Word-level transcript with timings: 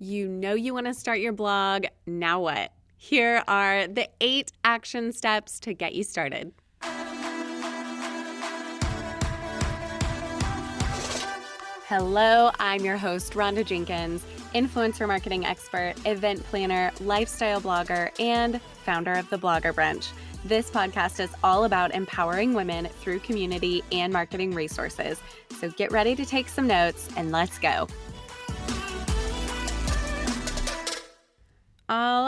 You 0.00 0.28
know 0.28 0.54
you 0.54 0.74
want 0.74 0.86
to 0.86 0.94
start 0.94 1.18
your 1.18 1.32
blog. 1.32 1.86
Now 2.06 2.40
what? 2.40 2.70
Here 2.96 3.42
are 3.48 3.88
the 3.88 4.08
eight 4.20 4.52
action 4.62 5.12
steps 5.12 5.58
to 5.60 5.74
get 5.74 5.92
you 5.92 6.04
started. 6.04 6.52
Hello, 11.88 12.52
I'm 12.60 12.84
your 12.84 12.96
host, 12.96 13.32
Rhonda 13.32 13.66
Jenkins, 13.66 14.24
influencer 14.54 15.08
marketing 15.08 15.44
expert, 15.44 15.94
event 16.06 16.44
planner, 16.44 16.92
lifestyle 17.00 17.60
blogger, 17.60 18.10
and 18.20 18.60
founder 18.84 19.14
of 19.14 19.28
the 19.30 19.38
Blogger 19.38 19.72
Brunch. 19.72 20.12
This 20.44 20.70
podcast 20.70 21.18
is 21.18 21.30
all 21.42 21.64
about 21.64 21.92
empowering 21.92 22.54
women 22.54 22.86
through 23.00 23.18
community 23.18 23.82
and 23.90 24.12
marketing 24.12 24.54
resources. 24.54 25.20
So 25.58 25.70
get 25.70 25.90
ready 25.90 26.14
to 26.14 26.24
take 26.24 26.48
some 26.48 26.68
notes 26.68 27.08
and 27.16 27.32
let's 27.32 27.58
go. 27.58 27.88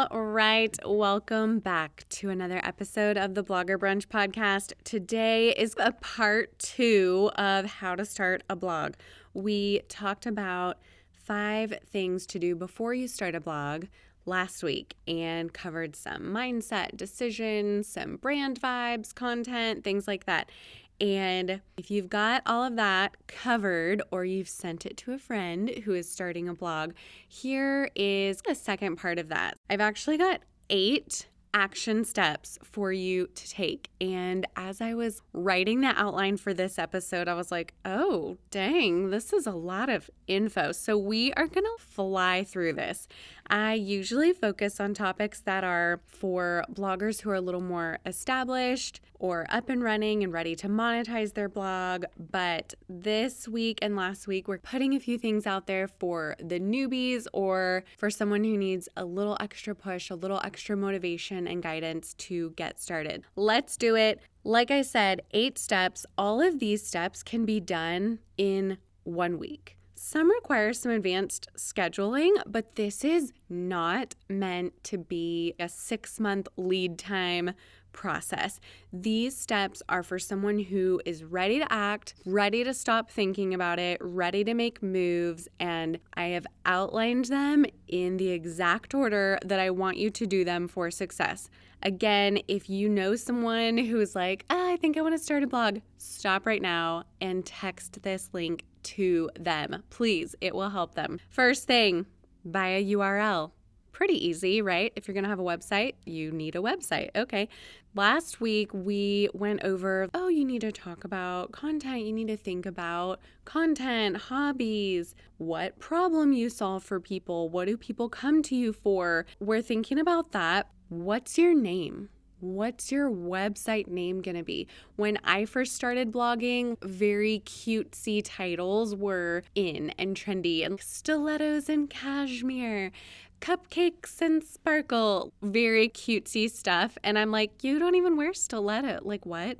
All 0.08 0.22
right, 0.22 0.74
welcome 0.86 1.58
back 1.58 2.06
to 2.08 2.30
another 2.30 2.58
episode 2.64 3.18
of 3.18 3.34
the 3.34 3.44
Blogger 3.44 3.76
Brunch 3.76 4.06
podcast. 4.06 4.72
Today 4.82 5.50
is 5.50 5.74
a 5.78 5.92
part 5.92 6.58
two 6.58 7.30
of 7.34 7.66
how 7.66 7.96
to 7.96 8.06
start 8.06 8.42
a 8.48 8.56
blog. 8.56 8.94
We 9.34 9.82
talked 9.90 10.24
about 10.24 10.78
five 11.12 11.74
things 11.92 12.24
to 12.28 12.38
do 12.38 12.54
before 12.56 12.94
you 12.94 13.08
start 13.08 13.34
a 13.34 13.40
blog 13.40 13.88
last 14.24 14.62
week 14.62 14.94
and 15.06 15.52
covered 15.52 15.94
some 15.94 16.22
mindset, 16.22 16.96
decisions, 16.96 17.86
some 17.86 18.16
brand 18.16 18.58
vibes, 18.58 19.14
content, 19.14 19.84
things 19.84 20.08
like 20.08 20.24
that. 20.24 20.50
And 21.00 21.62
if 21.78 21.90
you've 21.90 22.10
got 22.10 22.42
all 22.44 22.62
of 22.62 22.76
that 22.76 23.16
covered 23.26 24.02
or 24.10 24.24
you've 24.24 24.48
sent 24.48 24.84
it 24.84 24.96
to 24.98 25.12
a 25.12 25.18
friend 25.18 25.70
who 25.84 25.94
is 25.94 26.10
starting 26.10 26.48
a 26.48 26.54
blog, 26.54 26.92
here 27.26 27.90
is 27.94 28.42
the 28.46 28.54
second 28.54 28.96
part 28.96 29.18
of 29.18 29.28
that. 29.28 29.56
I've 29.70 29.80
actually 29.80 30.18
got 30.18 30.42
eight 30.68 31.26
action 31.52 32.04
steps 32.04 32.58
for 32.62 32.92
you 32.92 33.26
to 33.34 33.48
take. 33.48 33.88
And 34.00 34.46
as 34.56 34.80
I 34.80 34.94
was 34.94 35.20
writing 35.32 35.80
the 35.80 35.88
outline 35.88 36.36
for 36.36 36.54
this 36.54 36.78
episode, 36.78 37.28
I 37.28 37.34
was 37.34 37.50
like, 37.50 37.74
oh, 37.84 38.36
dang, 38.50 39.10
this 39.10 39.32
is 39.32 39.46
a 39.46 39.52
lot 39.52 39.88
of 39.88 40.10
info. 40.26 40.72
So 40.72 40.96
we 40.96 41.32
are 41.32 41.46
going 41.46 41.64
to 41.64 41.76
fly 41.78 42.44
through 42.44 42.74
this. 42.74 43.08
I 43.50 43.74
usually 43.74 44.32
focus 44.32 44.78
on 44.78 44.94
topics 44.94 45.40
that 45.40 45.64
are 45.64 45.98
for 46.06 46.64
bloggers 46.72 47.20
who 47.20 47.30
are 47.30 47.34
a 47.34 47.40
little 47.40 47.60
more 47.60 47.98
established 48.06 49.00
or 49.18 49.44
up 49.50 49.68
and 49.68 49.82
running 49.82 50.22
and 50.22 50.32
ready 50.32 50.54
to 50.54 50.68
monetize 50.68 51.34
their 51.34 51.48
blog. 51.48 52.04
But 52.16 52.74
this 52.88 53.48
week 53.48 53.80
and 53.82 53.96
last 53.96 54.28
week, 54.28 54.46
we're 54.46 54.58
putting 54.58 54.94
a 54.94 55.00
few 55.00 55.18
things 55.18 55.48
out 55.48 55.66
there 55.66 55.88
for 55.88 56.36
the 56.38 56.60
newbies 56.60 57.26
or 57.32 57.82
for 57.98 58.08
someone 58.08 58.44
who 58.44 58.56
needs 58.56 58.88
a 58.96 59.04
little 59.04 59.36
extra 59.40 59.74
push, 59.74 60.10
a 60.10 60.14
little 60.14 60.40
extra 60.44 60.76
motivation 60.76 61.48
and 61.48 61.60
guidance 61.60 62.14
to 62.14 62.50
get 62.50 62.80
started. 62.80 63.24
Let's 63.34 63.76
do 63.76 63.96
it. 63.96 64.20
Like 64.44 64.70
I 64.70 64.82
said, 64.82 65.22
eight 65.32 65.58
steps. 65.58 66.06
All 66.16 66.40
of 66.40 66.60
these 66.60 66.86
steps 66.86 67.24
can 67.24 67.44
be 67.44 67.58
done 67.58 68.20
in 68.38 68.78
one 69.02 69.40
week. 69.40 69.76
Some 70.02 70.30
require 70.30 70.72
some 70.72 70.92
advanced 70.92 71.48
scheduling, 71.58 72.32
but 72.46 72.74
this 72.76 73.04
is 73.04 73.34
not 73.50 74.14
meant 74.30 74.82
to 74.84 74.96
be 74.96 75.54
a 75.60 75.68
six 75.68 76.18
month 76.18 76.48
lead 76.56 76.98
time 76.98 77.52
process. 77.92 78.60
These 78.94 79.36
steps 79.36 79.82
are 79.90 80.02
for 80.02 80.18
someone 80.18 80.58
who 80.58 81.02
is 81.04 81.22
ready 81.22 81.58
to 81.58 81.70
act, 81.70 82.14
ready 82.24 82.64
to 82.64 82.72
stop 82.72 83.10
thinking 83.10 83.52
about 83.52 83.78
it, 83.78 83.98
ready 84.00 84.42
to 84.42 84.54
make 84.54 84.82
moves, 84.82 85.48
and 85.60 85.98
I 86.14 86.28
have 86.28 86.46
outlined 86.64 87.26
them 87.26 87.66
in 87.86 88.16
the 88.16 88.30
exact 88.30 88.94
order 88.94 89.38
that 89.44 89.60
I 89.60 89.68
want 89.68 89.98
you 89.98 90.08
to 90.08 90.26
do 90.26 90.46
them 90.46 90.66
for 90.66 90.90
success. 90.90 91.50
Again, 91.82 92.38
if 92.48 92.70
you 92.70 92.88
know 92.88 93.16
someone 93.16 93.76
who's 93.76 94.14
like, 94.14 94.46
oh, 94.48 94.72
I 94.72 94.76
think 94.78 94.96
I 94.96 95.02
want 95.02 95.14
to 95.14 95.22
start 95.22 95.42
a 95.42 95.46
blog, 95.46 95.80
stop 95.98 96.46
right 96.46 96.62
now 96.62 97.04
and 97.20 97.44
text 97.44 98.02
this 98.02 98.30
link 98.32 98.64
to 98.84 99.30
them. 99.38 99.82
Please, 99.90 100.34
it 100.40 100.54
will 100.54 100.70
help 100.70 100.94
them. 100.94 101.20
First 101.28 101.66
thing, 101.66 102.06
buy 102.44 102.68
a 102.68 102.84
URL. 102.84 103.52
Pretty 103.92 104.26
easy, 104.26 104.62
right? 104.62 104.92
If 104.96 105.06
you're 105.06 105.14
going 105.14 105.24
to 105.24 105.30
have 105.30 105.40
a 105.40 105.42
website, 105.42 105.94
you 106.06 106.30
need 106.32 106.56
a 106.56 106.60
website. 106.60 107.10
Okay. 107.14 107.48
Last 107.94 108.40
week, 108.40 108.72
we 108.72 109.28
went 109.34 109.64
over 109.64 110.08
oh, 110.14 110.28
you 110.28 110.44
need 110.44 110.60
to 110.60 110.70
talk 110.70 111.02
about 111.04 111.50
content. 111.50 112.02
You 112.02 112.12
need 112.12 112.28
to 112.28 112.36
think 112.36 112.64
about 112.64 113.20
content, 113.44 114.16
hobbies, 114.16 115.16
what 115.38 115.78
problem 115.80 116.32
you 116.32 116.48
solve 116.48 116.84
for 116.84 117.00
people. 117.00 117.48
What 117.48 117.66
do 117.66 117.76
people 117.76 118.08
come 118.08 118.42
to 118.44 118.54
you 118.54 118.72
for? 118.72 119.26
We're 119.40 119.60
thinking 119.60 119.98
about 119.98 120.30
that. 120.32 120.70
What's 120.88 121.36
your 121.36 121.54
name? 121.54 122.10
What's 122.40 122.90
your 122.90 123.10
website 123.10 123.86
name 123.86 124.22
going 124.22 124.36
to 124.36 124.42
be? 124.42 124.66
When 124.96 125.18
I 125.24 125.44
first 125.44 125.74
started 125.74 126.10
blogging, 126.10 126.76
very 126.82 127.42
cutesy 127.44 128.22
titles 128.24 128.96
were 128.96 129.42
in 129.54 129.92
and 129.98 130.16
trendy, 130.16 130.64
and 130.64 130.80
stilettos 130.80 131.68
and 131.68 131.90
cashmere, 131.90 132.92
cupcakes 133.40 134.20
and 134.22 134.42
sparkle, 134.42 135.32
very 135.42 135.88
cutesy 135.88 136.50
stuff. 136.50 136.96
And 137.04 137.18
I'm 137.18 137.30
like, 137.30 137.62
you 137.62 137.78
don't 137.78 137.94
even 137.94 138.16
wear 138.16 138.32
stiletto. 138.32 139.00
Like, 139.02 139.26
what? 139.26 139.58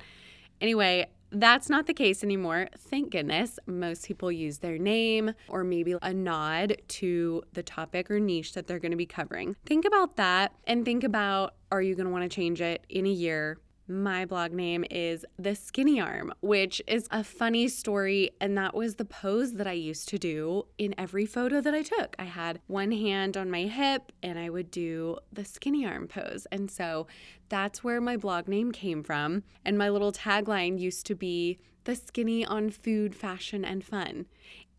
Anyway, 0.59 1.07
that's 1.31 1.69
not 1.69 1.87
the 1.87 1.93
case 1.93 2.23
anymore. 2.23 2.67
Thank 2.77 3.11
goodness. 3.11 3.59
Most 3.65 4.05
people 4.05 4.31
use 4.31 4.59
their 4.59 4.77
name 4.77 5.33
or 5.47 5.63
maybe 5.63 5.95
a 6.01 6.13
nod 6.13 6.77
to 6.87 7.43
the 7.53 7.63
topic 7.63 8.11
or 8.11 8.19
niche 8.19 8.53
that 8.53 8.67
they're 8.67 8.79
going 8.79 8.91
to 8.91 8.97
be 8.97 9.05
covering. 9.05 9.55
Think 9.65 9.85
about 9.85 10.17
that 10.17 10.53
and 10.65 10.85
think 10.85 11.03
about 11.03 11.55
are 11.71 11.81
you 11.81 11.95
going 11.95 12.05
to 12.05 12.11
want 12.11 12.29
to 12.29 12.33
change 12.33 12.61
it 12.61 12.85
in 12.89 13.05
a 13.05 13.09
year? 13.09 13.57
My 13.91 14.23
blog 14.23 14.53
name 14.53 14.85
is 14.89 15.25
The 15.37 15.53
Skinny 15.53 15.99
Arm, 15.99 16.33
which 16.39 16.81
is 16.87 17.09
a 17.11 17.25
funny 17.25 17.67
story. 17.67 18.31
And 18.39 18.57
that 18.57 18.73
was 18.73 18.95
the 18.95 19.03
pose 19.03 19.55
that 19.55 19.67
I 19.67 19.73
used 19.73 20.07
to 20.09 20.17
do 20.17 20.65
in 20.77 20.95
every 20.97 21.25
photo 21.25 21.59
that 21.59 21.73
I 21.73 21.81
took. 21.81 22.15
I 22.17 22.23
had 22.23 22.61
one 22.67 22.93
hand 22.93 23.35
on 23.35 23.51
my 23.51 23.63
hip 23.63 24.13
and 24.23 24.39
I 24.39 24.49
would 24.49 24.71
do 24.71 25.17
the 25.33 25.43
skinny 25.43 25.85
arm 25.85 26.07
pose. 26.07 26.47
And 26.53 26.71
so 26.71 27.07
that's 27.49 27.83
where 27.83 27.99
my 27.99 28.15
blog 28.15 28.47
name 28.47 28.71
came 28.71 29.03
from. 29.03 29.43
And 29.65 29.77
my 29.77 29.89
little 29.89 30.13
tagline 30.13 30.79
used 30.79 31.05
to 31.07 31.15
be 31.15 31.59
The 31.83 31.95
Skinny 31.95 32.45
on 32.45 32.69
Food, 32.69 33.13
Fashion, 33.13 33.65
and 33.65 33.83
Fun. 33.83 34.25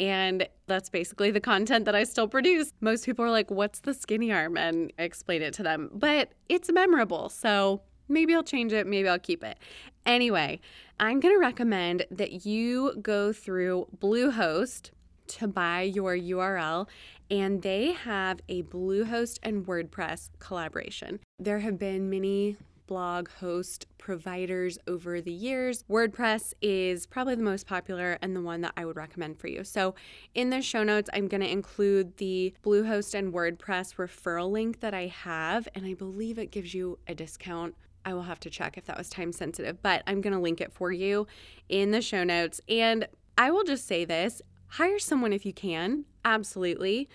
And 0.01 0.49
that's 0.69 0.89
basically 0.89 1.31
the 1.31 1.41
content 1.41 1.85
that 1.85 1.95
I 1.95 2.05
still 2.05 2.29
produce. 2.29 2.73
Most 2.81 3.05
people 3.05 3.27
are 3.27 3.31
like, 3.31 3.51
What's 3.51 3.81
the 3.81 3.93
skinny 3.93 4.33
arm? 4.33 4.57
And 4.57 4.91
I 4.99 5.03
explain 5.03 5.43
it 5.43 5.53
to 5.55 5.63
them, 5.63 5.91
but 5.93 6.33
it's 6.49 6.73
memorable. 6.73 7.29
So 7.29 7.83
Maybe 8.09 8.35
I'll 8.35 8.43
change 8.43 8.73
it, 8.73 8.87
maybe 8.87 9.09
I'll 9.09 9.19
keep 9.19 9.43
it. 9.45 9.59
Anyway, 10.05 10.61
I'm 10.99 11.21
going 11.21 11.35
to 11.35 11.41
recommend 11.41 12.07
that 12.11 12.45
you 12.45 12.95
go 13.01 13.33
through 13.33 13.87
Bluehost 13.99 14.91
to 15.29 15.49
buy 15.49 15.83
your 15.83 16.17
URL, 16.17 16.89
and 17.31 17.63
they 17.63 17.93
have 17.93 18.41
a 18.49 18.63
Bluehost 18.63 19.39
and 19.43 19.67
WordPress 19.67 20.31
collaboration. 20.39 21.21
There 21.39 21.61
have 21.61 21.79
been 21.79 22.11
many 22.11 22.57
blog 22.87 23.31
host 23.41 23.87
providers 23.97 24.79
over 24.87 25.21
the 25.21 25.33
years. 25.33 25.83
WordPress 25.89 26.53
is 26.61 27.07
probably 27.07 27.35
the 27.35 27.43
most 27.43 27.67
popular 27.67 28.19
and 28.21 28.37
the 28.37 28.43
one 28.43 28.61
that 28.61 28.73
I 28.77 28.85
would 28.85 28.97
recommend 28.97 29.39
for 29.39 29.47
you. 29.47 29.65
So, 29.65 29.95
in 30.35 30.51
the 30.51 30.61
show 30.61 30.83
notes, 30.83 31.09
I'm 31.15 31.29
going 31.29 31.41
to 31.41 31.51
include 31.51 32.19
the 32.19 32.53
Bluehost 32.63 33.15
and 33.15 33.33
WordPress 33.33 33.95
referral 33.95 34.51
link 34.51 34.81
that 34.81 34.93
I 34.93 35.07
have, 35.07 35.69
and 35.75 35.87
I 35.87 35.95
believe 35.95 36.39
it 36.39 36.51
gives 36.51 36.75
you 36.75 36.99
a 37.07 37.15
discount 37.15 37.75
I 38.05 38.15
will 38.15 38.23
have 38.23 38.41
to 38.41 38.51
check 38.51 38.77
if 38.77 38.87
that 38.87 38.99
was 38.99 39.09
time 39.09 39.33
sensitive, 39.33 39.83
but 39.83 40.03
I'm 40.07 40.21
going 40.21 40.33
to 40.33 40.39
link 40.39 40.61
it 40.61 40.73
for 40.73 40.93
you 40.93 41.27
in 41.69 41.91
the 41.91 42.03
show 42.03 42.25
notes. 42.25 42.61
And 42.69 43.07
I 43.39 43.51
will 43.51 43.65
just 43.65 43.87
say 43.87 44.05
this 44.05 44.43
hire 44.69 44.99
someone 44.99 45.33
if 45.33 45.45
you 45.45 45.53
can, 45.53 46.05
absolutely. 46.25 47.09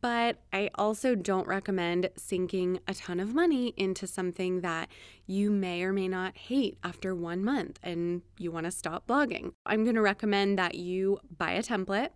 But 0.00 0.38
I 0.52 0.68
also 0.74 1.14
don't 1.14 1.46
recommend 1.46 2.10
sinking 2.16 2.80
a 2.88 2.94
ton 2.94 3.20
of 3.20 3.34
money 3.34 3.72
into 3.76 4.08
something 4.08 4.60
that 4.62 4.88
you 5.26 5.50
may 5.50 5.84
or 5.84 5.92
may 5.92 6.08
not 6.08 6.36
hate 6.36 6.76
after 6.82 7.14
one 7.14 7.44
month 7.44 7.78
and 7.84 8.22
you 8.36 8.50
want 8.50 8.66
to 8.66 8.72
stop 8.72 9.06
blogging. 9.06 9.52
I'm 9.64 9.84
going 9.84 9.94
to 9.94 10.02
recommend 10.02 10.58
that 10.58 10.74
you 10.74 11.20
buy 11.38 11.52
a 11.52 11.62
template, 11.62 12.08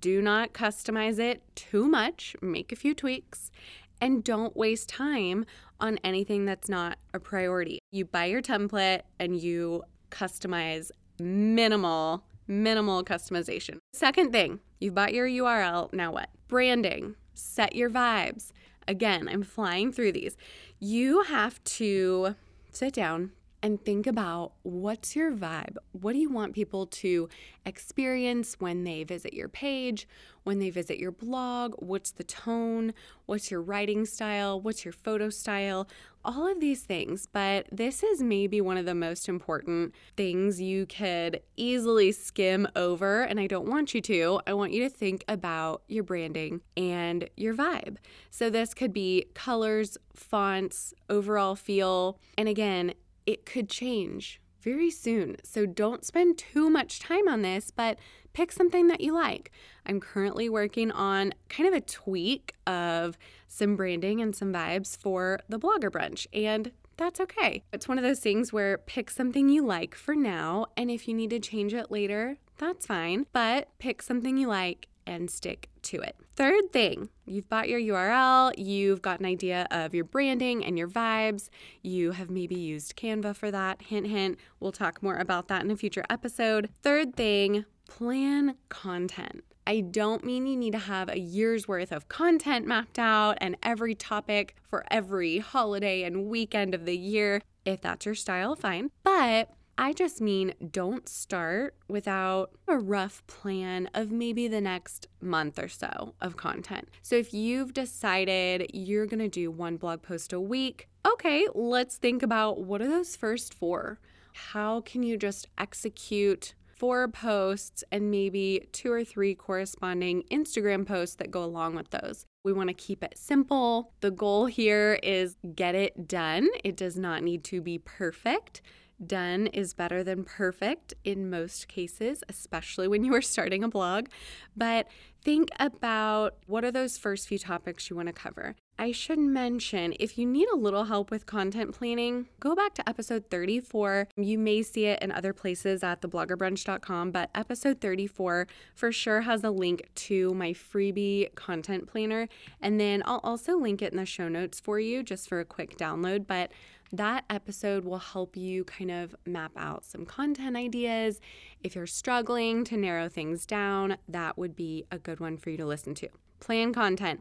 do 0.00 0.20
not 0.20 0.52
customize 0.52 1.20
it 1.20 1.42
too 1.54 1.86
much, 1.86 2.34
make 2.42 2.72
a 2.72 2.76
few 2.76 2.92
tweaks, 2.92 3.52
and 4.00 4.24
don't 4.24 4.56
waste 4.56 4.88
time 4.88 5.46
on 5.80 5.98
anything 6.02 6.44
that's 6.44 6.68
not 6.68 6.98
a 7.14 7.20
priority. 7.20 7.77
You 7.90 8.04
buy 8.04 8.26
your 8.26 8.42
template 8.42 9.02
and 9.18 9.40
you 9.40 9.82
customize 10.10 10.90
minimal, 11.18 12.22
minimal 12.46 13.02
customization. 13.02 13.78
Second 13.94 14.30
thing, 14.30 14.60
you've 14.78 14.94
bought 14.94 15.14
your 15.14 15.26
URL. 15.26 15.90
Now 15.94 16.12
what? 16.12 16.28
Branding, 16.48 17.16
set 17.32 17.74
your 17.74 17.88
vibes. 17.88 18.52
Again, 18.86 19.26
I'm 19.26 19.42
flying 19.42 19.90
through 19.90 20.12
these. 20.12 20.36
You 20.78 21.22
have 21.22 21.64
to 21.64 22.34
sit 22.72 22.92
down 22.92 23.32
and 23.62 23.84
think 23.84 24.06
about 24.06 24.52
what's 24.62 25.16
your 25.16 25.32
vibe? 25.32 25.76
What 25.92 26.12
do 26.12 26.18
you 26.18 26.30
want 26.30 26.54
people 26.54 26.86
to 26.86 27.28
experience 27.66 28.56
when 28.58 28.84
they 28.84 29.02
visit 29.04 29.34
your 29.34 29.48
page, 29.48 30.06
when 30.44 30.60
they 30.60 30.70
visit 30.70 30.98
your 30.98 31.10
blog? 31.10 31.74
What's 31.78 32.12
the 32.12 32.24
tone? 32.24 32.94
What's 33.26 33.50
your 33.50 33.60
writing 33.60 34.06
style? 34.06 34.60
What's 34.60 34.84
your 34.84 34.92
photo 34.92 35.28
style? 35.28 35.88
All 36.24 36.46
of 36.46 36.60
these 36.60 36.82
things. 36.82 37.26
But 37.26 37.66
this 37.72 38.02
is 38.02 38.22
maybe 38.22 38.60
one 38.60 38.76
of 38.76 38.86
the 38.86 38.94
most 38.94 39.28
important 39.28 39.94
things 40.16 40.60
you 40.60 40.86
could 40.86 41.40
easily 41.56 42.12
skim 42.12 42.68
over. 42.76 43.22
And 43.22 43.40
I 43.40 43.46
don't 43.46 43.68
want 43.68 43.92
you 43.92 44.00
to. 44.02 44.40
I 44.46 44.54
want 44.54 44.72
you 44.72 44.82
to 44.84 44.90
think 44.90 45.24
about 45.26 45.82
your 45.88 46.04
branding 46.04 46.60
and 46.76 47.28
your 47.36 47.54
vibe. 47.54 47.96
So 48.30 48.50
this 48.50 48.72
could 48.72 48.92
be 48.92 49.26
colors, 49.34 49.98
fonts, 50.14 50.94
overall 51.10 51.56
feel. 51.56 52.18
And 52.36 52.48
again, 52.48 52.94
it 53.28 53.44
could 53.44 53.68
change 53.68 54.40
very 54.62 54.90
soon. 54.90 55.36
So 55.44 55.66
don't 55.66 56.02
spend 56.02 56.38
too 56.38 56.70
much 56.70 56.98
time 56.98 57.28
on 57.28 57.42
this, 57.42 57.70
but 57.70 57.98
pick 58.32 58.50
something 58.50 58.86
that 58.86 59.02
you 59.02 59.12
like. 59.12 59.52
I'm 59.84 60.00
currently 60.00 60.48
working 60.48 60.90
on 60.90 61.34
kind 61.50 61.68
of 61.68 61.74
a 61.74 61.82
tweak 61.82 62.54
of 62.66 63.18
some 63.46 63.76
branding 63.76 64.22
and 64.22 64.34
some 64.34 64.50
vibes 64.50 64.96
for 64.96 65.40
the 65.46 65.58
blogger 65.58 65.90
brunch, 65.90 66.26
and 66.32 66.72
that's 66.96 67.20
okay. 67.20 67.62
It's 67.70 67.86
one 67.86 67.98
of 67.98 68.02
those 68.02 68.20
things 68.20 68.50
where 68.50 68.78
pick 68.78 69.10
something 69.10 69.50
you 69.50 69.62
like 69.62 69.94
for 69.94 70.16
now, 70.16 70.64
and 70.74 70.90
if 70.90 71.06
you 71.06 71.12
need 71.12 71.30
to 71.30 71.38
change 71.38 71.74
it 71.74 71.90
later, 71.90 72.38
that's 72.56 72.86
fine, 72.86 73.26
but 73.34 73.68
pick 73.78 74.00
something 74.00 74.38
you 74.38 74.48
like 74.48 74.88
and 75.08 75.30
stick 75.30 75.70
to 75.82 76.00
it. 76.00 76.16
Third 76.36 76.72
thing, 76.72 77.08
you've 77.26 77.48
bought 77.48 77.68
your 77.68 77.80
URL, 77.80 78.52
you've 78.56 79.02
got 79.02 79.18
an 79.18 79.26
idea 79.26 79.66
of 79.70 79.94
your 79.94 80.04
branding 80.04 80.64
and 80.64 80.78
your 80.78 80.86
vibes. 80.86 81.48
You 81.82 82.12
have 82.12 82.30
maybe 82.30 82.54
used 82.54 82.94
Canva 82.94 83.34
for 83.34 83.50
that. 83.50 83.82
Hint, 83.82 84.06
hint. 84.06 84.38
We'll 84.60 84.70
talk 84.70 85.02
more 85.02 85.16
about 85.16 85.48
that 85.48 85.64
in 85.64 85.70
a 85.70 85.76
future 85.76 86.04
episode. 86.10 86.68
Third 86.82 87.16
thing, 87.16 87.64
plan 87.88 88.54
content. 88.68 89.42
I 89.66 89.80
don't 89.80 90.24
mean 90.24 90.46
you 90.46 90.56
need 90.56 90.72
to 90.72 90.78
have 90.78 91.10
a 91.10 91.18
year's 91.18 91.68
worth 91.68 91.92
of 91.92 92.08
content 92.08 92.66
mapped 92.66 92.98
out 92.98 93.36
and 93.40 93.56
every 93.62 93.94
topic 93.94 94.56
for 94.70 94.84
every 94.90 95.38
holiday 95.38 96.04
and 96.04 96.26
weekend 96.26 96.74
of 96.74 96.86
the 96.86 96.96
year. 96.96 97.42
If 97.64 97.82
that's 97.82 98.06
your 98.06 98.14
style, 98.14 98.56
fine. 98.56 98.90
But 99.02 99.50
I 99.80 99.92
just 99.92 100.20
mean 100.20 100.54
don't 100.72 101.08
start 101.08 101.76
without 101.86 102.50
a 102.66 102.76
rough 102.76 103.24
plan 103.28 103.88
of 103.94 104.10
maybe 104.10 104.48
the 104.48 104.60
next 104.60 105.06
month 105.20 105.56
or 105.56 105.68
so 105.68 106.14
of 106.20 106.36
content. 106.36 106.88
So 107.00 107.14
if 107.14 107.32
you've 107.32 107.74
decided 107.74 108.72
you're 108.74 109.06
going 109.06 109.20
to 109.20 109.28
do 109.28 109.52
one 109.52 109.76
blog 109.76 110.02
post 110.02 110.32
a 110.32 110.40
week, 110.40 110.88
okay, 111.06 111.46
let's 111.54 111.96
think 111.96 112.24
about 112.24 112.64
what 112.64 112.82
are 112.82 112.88
those 112.88 113.14
first 113.14 113.54
four? 113.54 114.00
How 114.32 114.80
can 114.80 115.04
you 115.04 115.16
just 115.16 115.46
execute 115.58 116.54
four 116.66 117.06
posts 117.06 117.84
and 117.92 118.10
maybe 118.10 118.68
two 118.72 118.90
or 118.90 119.04
three 119.04 119.36
corresponding 119.36 120.24
Instagram 120.32 120.86
posts 120.86 121.16
that 121.16 121.30
go 121.30 121.42
along 121.42 121.74
with 121.74 121.90
those. 121.90 122.24
We 122.44 122.52
want 122.52 122.68
to 122.68 122.74
keep 122.74 123.02
it 123.02 123.18
simple. 123.18 123.92
The 124.00 124.12
goal 124.12 124.46
here 124.46 124.98
is 125.02 125.36
get 125.56 125.74
it 125.74 126.06
done. 126.06 126.48
It 126.62 126.76
does 126.76 126.96
not 126.96 127.24
need 127.24 127.42
to 127.44 127.60
be 127.60 127.78
perfect. 127.78 128.62
Done 129.04 129.46
is 129.48 129.74
better 129.74 130.02
than 130.02 130.24
perfect 130.24 130.94
in 131.04 131.30
most 131.30 131.68
cases, 131.68 132.24
especially 132.28 132.88
when 132.88 133.04
you 133.04 133.14
are 133.14 133.22
starting 133.22 133.62
a 133.62 133.68
blog. 133.68 134.08
But 134.56 134.88
think 135.24 135.50
about 135.60 136.36
what 136.46 136.64
are 136.64 136.72
those 136.72 136.98
first 136.98 137.28
few 137.28 137.38
topics 137.38 137.90
you 137.90 137.96
want 137.96 138.08
to 138.08 138.12
cover. 138.12 138.56
I 138.80 138.92
should 138.92 139.18
mention 139.18 139.94
if 139.98 140.16
you 140.16 140.24
need 140.24 140.48
a 140.48 140.56
little 140.56 140.84
help 140.84 141.10
with 141.10 141.26
content 141.26 141.74
planning, 141.74 142.28
go 142.38 142.54
back 142.54 142.74
to 142.74 142.88
episode 142.88 143.24
34. 143.28 144.06
You 144.16 144.38
may 144.38 144.62
see 144.62 144.86
it 144.86 145.02
in 145.02 145.10
other 145.10 145.32
places 145.32 145.82
at 145.82 146.00
thebloggerbrunch.com, 146.00 147.10
but 147.10 147.30
episode 147.34 147.80
34 147.80 148.46
for 148.76 148.92
sure 148.92 149.22
has 149.22 149.42
a 149.42 149.50
link 149.50 149.88
to 149.96 150.32
my 150.32 150.52
freebie 150.52 151.34
content 151.34 151.88
planner. 151.88 152.28
And 152.60 152.78
then 152.80 153.02
I'll 153.04 153.20
also 153.24 153.58
link 153.58 153.82
it 153.82 153.90
in 153.90 153.98
the 153.98 154.06
show 154.06 154.28
notes 154.28 154.60
for 154.60 154.78
you 154.78 155.02
just 155.02 155.28
for 155.28 155.40
a 155.40 155.44
quick 155.44 155.76
download. 155.76 156.28
But 156.28 156.52
that 156.92 157.24
episode 157.28 157.84
will 157.84 157.98
help 157.98 158.36
you 158.36 158.64
kind 158.64 158.90
of 158.90 159.14
map 159.26 159.52
out 159.56 159.84
some 159.84 160.06
content 160.06 160.56
ideas. 160.56 161.20
If 161.62 161.74
you're 161.74 161.86
struggling 161.86 162.64
to 162.64 162.76
narrow 162.76 163.08
things 163.08 163.46
down, 163.46 163.96
that 164.08 164.38
would 164.38 164.56
be 164.56 164.84
a 164.90 164.98
good 164.98 165.20
one 165.20 165.36
for 165.36 165.50
you 165.50 165.56
to 165.58 165.66
listen 165.66 165.94
to. 165.96 166.08
Plan 166.40 166.72
content. 166.72 167.20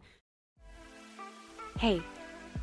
Hey, 1.79 2.01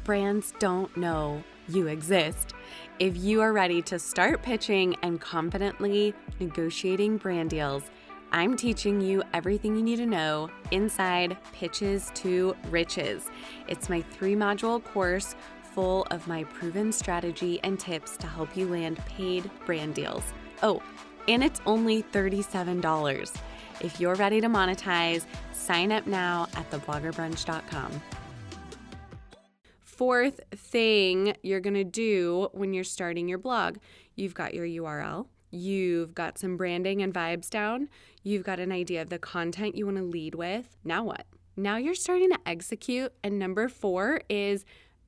brands 0.04 0.52
don't 0.58 0.96
know 0.96 1.42
you 1.68 1.86
exist. 1.86 2.54
If 2.98 3.16
you 3.16 3.40
are 3.40 3.52
ready 3.52 3.80
to 3.82 3.98
start 3.98 4.42
pitching 4.42 4.96
and 5.02 5.20
confidently 5.20 6.14
negotiating 6.40 7.18
brand 7.18 7.50
deals, 7.50 7.84
I'm 8.32 8.56
teaching 8.56 9.00
you 9.00 9.22
everything 9.32 9.76
you 9.76 9.82
need 9.82 9.96
to 9.96 10.06
know 10.06 10.50
inside 10.72 11.36
Pitches 11.52 12.10
to 12.16 12.56
Riches. 12.68 13.30
It's 13.68 13.88
my 13.88 14.02
three 14.02 14.34
module 14.34 14.82
course 14.82 15.36
full 15.74 16.06
of 16.10 16.26
my 16.28 16.44
proven 16.44 16.92
strategy 16.92 17.58
and 17.64 17.78
tips 17.78 18.16
to 18.18 18.26
help 18.26 18.56
you 18.56 18.68
land 18.68 19.04
paid 19.06 19.50
brand 19.66 19.94
deals. 19.94 20.22
Oh, 20.62 20.80
and 21.26 21.42
it's 21.42 21.60
only 21.66 22.02
$37. 22.02 23.34
If 23.80 23.98
you're 23.98 24.14
ready 24.14 24.40
to 24.40 24.46
monetize, 24.46 25.26
sign 25.52 25.90
up 25.90 26.06
now 26.06 26.46
at 26.54 26.70
thebloggerbrunch.com. 26.70 28.02
Fourth 29.82 30.40
thing 30.54 31.36
you're 31.42 31.60
going 31.60 31.74
to 31.74 31.84
do 31.84 32.48
when 32.52 32.72
you're 32.72 32.84
starting 32.84 33.28
your 33.28 33.38
blog, 33.38 33.78
you've 34.16 34.34
got 34.34 34.54
your 34.54 34.66
URL, 34.66 35.26
you've 35.50 36.14
got 36.14 36.38
some 36.38 36.56
branding 36.56 37.02
and 37.02 37.14
vibes 37.14 37.48
down, 37.48 37.88
you've 38.22 38.42
got 38.42 38.58
an 38.58 38.72
idea 38.72 39.02
of 39.02 39.08
the 39.08 39.18
content 39.18 39.76
you 39.76 39.86
want 39.86 39.98
to 39.98 40.04
lead 40.04 40.34
with. 40.34 40.76
Now 40.84 41.04
what? 41.04 41.26
Now 41.56 41.76
you're 41.76 41.94
starting 41.94 42.30
to 42.30 42.38
execute. 42.46 43.12
And 43.22 43.38
number 43.38 43.68
four 43.68 44.22
is 44.28 44.64